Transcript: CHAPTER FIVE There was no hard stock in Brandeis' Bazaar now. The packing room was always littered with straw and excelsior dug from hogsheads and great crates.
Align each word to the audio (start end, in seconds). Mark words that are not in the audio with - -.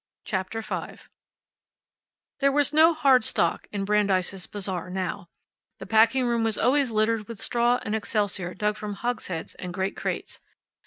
CHAPTER 0.25 0.63
FIVE 0.63 1.11
There 2.39 2.51
was 2.51 2.73
no 2.73 2.91
hard 2.91 3.23
stock 3.23 3.67
in 3.71 3.85
Brandeis' 3.85 4.47
Bazaar 4.47 4.89
now. 4.89 5.27
The 5.77 5.85
packing 5.85 6.25
room 6.25 6.43
was 6.43 6.57
always 6.57 6.89
littered 6.89 7.27
with 7.27 7.39
straw 7.39 7.79
and 7.83 7.93
excelsior 7.93 8.55
dug 8.55 8.77
from 8.77 8.95
hogsheads 8.95 9.53
and 9.59 9.71
great 9.71 9.95
crates. 9.95 10.39